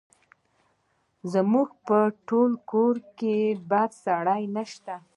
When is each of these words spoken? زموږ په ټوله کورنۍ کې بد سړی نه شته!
زموږ 1.33 1.69
په 1.87 1.97
ټوله 2.27 2.55
کورنۍ 2.71 3.03
کې 3.19 3.35
بد 3.69 3.91
سړی 4.05 4.43
نه 4.55 4.63
شته! 4.71 4.95